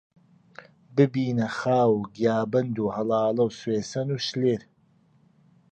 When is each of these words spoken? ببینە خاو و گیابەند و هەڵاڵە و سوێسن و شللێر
ببینە 0.95 1.47
خاو 1.57 1.91
و 1.99 2.03
گیابەند 2.15 2.75
و 2.79 2.93
هەڵاڵە 2.95 3.43
و 3.45 3.55
سوێسن 3.59 4.07
و 4.11 4.17
شللێر 4.27 4.61